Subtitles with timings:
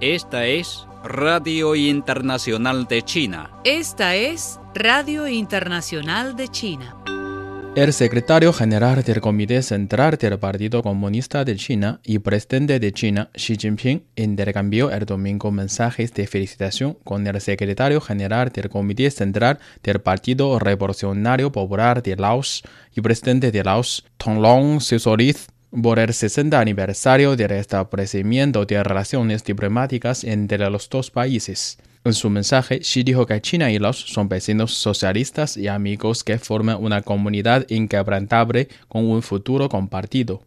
[0.00, 3.60] Esta es Radio Internacional de China.
[3.62, 6.96] Esta es Radio Internacional de China.
[7.76, 13.30] El secretario general del Comité Central del Partido Comunista de China y presidente de China,
[13.34, 19.60] Xi Jinping, intercambió el domingo mensajes de felicitación con el secretario general del Comité Central
[19.84, 22.64] del Partido Revolucionario Popular de Laos
[22.96, 30.24] y presidente de Laos, Thongloun Sisoulith, por el 60 aniversario del establecimiento de relaciones diplomáticas
[30.24, 31.78] entre los dos países.
[32.04, 36.38] En su mensaje, Xi dijo que China y Laos son vecinos socialistas y amigos que
[36.38, 40.42] forman una comunidad inquebrantable con un futuro compartido.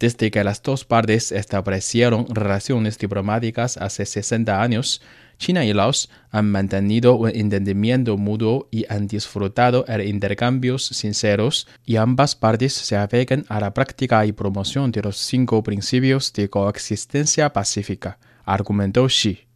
[0.00, 5.02] Desde que las dos partes establecieron relaciones diplomáticas hace 60 años,
[5.36, 11.96] China y Laos han mantenido un entendimiento mutuo y han disfrutado de intercambios sinceros y
[11.96, 17.52] ambas partes se apegan a la práctica y promoción de los cinco principios de coexistencia
[17.52, 19.49] pacífica, argumentó Xi.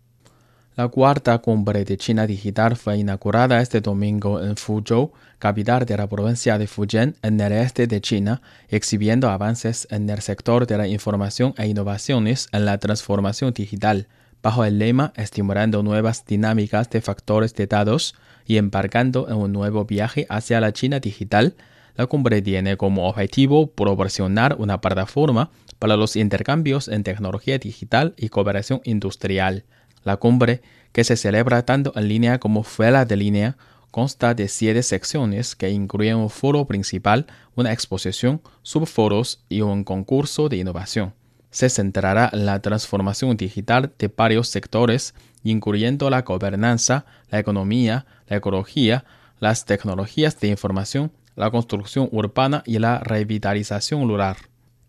[0.76, 6.08] La cuarta cumbre de China Digital fue inaugurada este domingo en Fuzhou, capital de la
[6.08, 10.88] provincia de Fujian, en el este de China, exhibiendo avances en el sector de la
[10.88, 14.08] información e innovaciones en la transformación digital,
[14.42, 19.84] bajo el lema Estimulando nuevas dinámicas de factores de datos y embarcando en un nuevo
[19.84, 21.54] viaje hacia la China digital.
[21.94, 28.28] La cumbre tiene como objetivo proporcionar una plataforma para los intercambios en tecnología digital y
[28.28, 29.62] cooperación industrial.
[30.04, 33.56] La cumbre, que se celebra tanto en línea como fuera de línea,
[33.90, 40.48] consta de siete secciones que incluyen un foro principal, una exposición, subforos y un concurso
[40.48, 41.14] de innovación.
[41.50, 45.14] Se centrará en la transformación digital de varios sectores,
[45.44, 49.04] incluyendo la gobernanza, la economía, la ecología,
[49.38, 54.36] las tecnologías de información, la construcción urbana y la revitalización rural.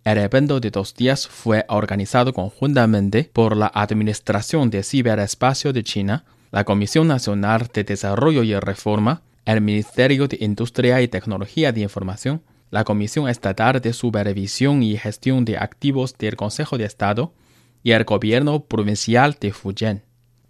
[0.06, 6.26] El evento de dos días fue organizado conjuntamente por la Administración de Ciberespacio de China,
[6.52, 12.44] la Comisión Nacional de Desarrollo y Reforma, el Ministerio de Industria y Tecnología de Información,
[12.70, 17.34] la Comisión Estatal de Supervisión y Gestión de Activos del Consejo de Estado
[17.82, 20.04] y el Gobierno Provincial de Fujian.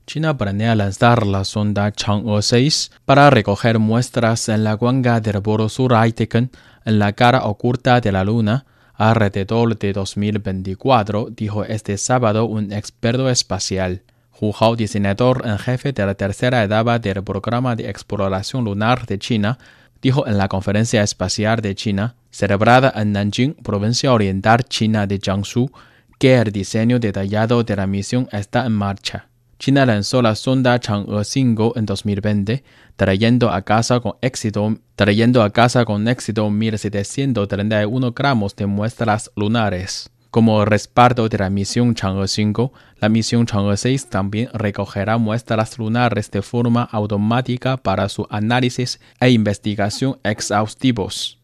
[0.05, 5.69] China planea lanzar la sonda Chang'e 6 para recoger muestras en la cuenca del Boro
[5.69, 6.51] Sur Aitken
[6.83, 8.66] en la cara oculta de la Luna
[8.97, 14.03] alrededor de 2024, dijo este sábado un experto espacial.
[14.39, 19.17] Hu Hao, diseñador en jefe de la tercera etapa del programa de exploración lunar de
[19.17, 19.57] China,
[20.01, 25.72] dijo en la conferencia espacial de China, celebrada en Nanjing, provincia oriental china de Jiangsu,
[26.19, 29.29] que el diseño detallado de la misión está en marcha.
[29.57, 32.63] China lanzó la sonda Chang'e 5 en 2020,
[32.95, 40.09] trayendo a casa con éxito, trayendo a casa con éxito 1.731 gramos de muestras lunares.
[40.29, 46.29] Como respaldo de la misión Chang'e 5, la misión Chang'e 6 también recogerá muestras lunares
[46.29, 51.39] de forma automática para su análisis e investigación exhaustivos.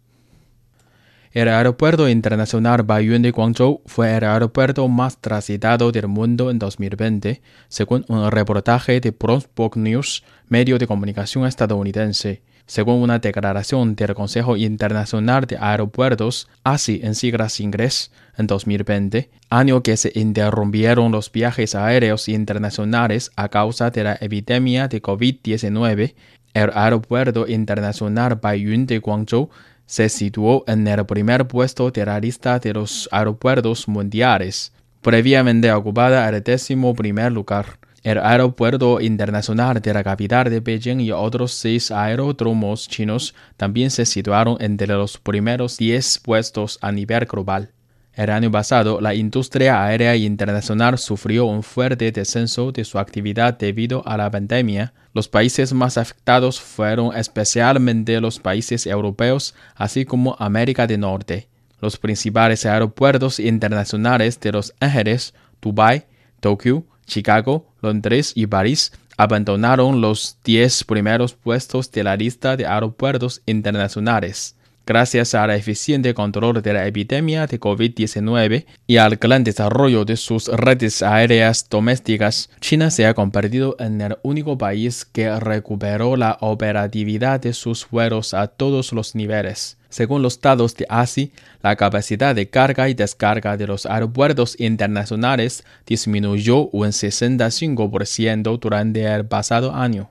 [1.34, 7.42] El aeropuerto internacional Baiyun de Guangzhou fue el aeropuerto más transitado del mundo en 2020,
[7.70, 12.42] según un reportaje de Bloomberg News, medio de comunicación estadounidense.
[12.66, 19.84] Según una declaración del Consejo Internacional de Aeropuertos, ASI en siglas inglés, en 2020, año
[19.84, 26.14] que se interrumpieron los viajes aéreos internacionales a causa de la epidemia de COVID-19,
[26.54, 29.50] el aeropuerto internacional Baiyun de Guangzhou
[29.92, 31.92] se situó en el primer puesto
[32.22, 34.72] lista de los aeropuertos mundiales,
[35.02, 37.78] previamente ocupada el décimo primer lugar.
[38.02, 44.06] El aeropuerto internacional de la capital de Beijing y otros seis aeródromos chinos también se
[44.06, 47.74] situaron entre los primeros 10 puestos a nivel global.
[48.14, 54.06] El año pasado, la industria aérea internacional sufrió un fuerte descenso de su actividad debido
[54.06, 54.94] a la pandemia.
[55.14, 61.48] Los países más afectados fueron especialmente los países europeos, así como América del Norte.
[61.80, 66.04] Los principales aeropuertos internacionales de Los Ángeles, Dubái,
[66.42, 73.42] Tokio, Chicago, Londres y París abandonaron los 10 primeros puestos de la lista de aeropuertos
[73.46, 74.56] internacionales.
[74.86, 80.48] Gracias al eficiente control de la epidemia de COVID-19 y al gran desarrollo de sus
[80.48, 87.40] redes aéreas domésticas, China se ha convertido en el único país que recuperó la operatividad
[87.40, 89.78] de sus vuelos a todos los niveles.
[89.90, 91.32] Según los datos de ASI,
[91.62, 99.26] la capacidad de carga y descarga de los aeropuertos internacionales disminuyó un 65% durante el
[99.26, 100.10] pasado año.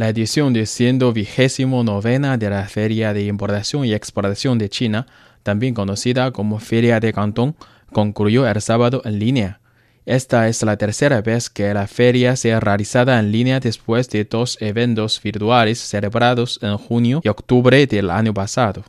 [0.00, 5.06] La edición de 129 de la Feria de Importación y Exportación de China,
[5.42, 7.54] también conocida como Feria de Cantón,
[7.92, 9.60] concluyó el sábado en línea.
[10.06, 14.56] Esta es la tercera vez que la feria sea realizada en línea después de dos
[14.62, 18.84] eventos virtuales celebrados en junio y octubre del año pasado.